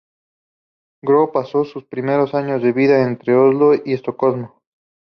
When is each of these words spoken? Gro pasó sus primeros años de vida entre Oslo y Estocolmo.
Gro 1.03 1.31
pasó 1.31 1.63
sus 1.63 1.83
primeros 1.85 2.33
años 2.33 2.63
de 2.63 2.71
vida 2.73 3.03
entre 3.03 3.35
Oslo 3.35 3.75
y 3.75 3.93
Estocolmo. 3.93 4.59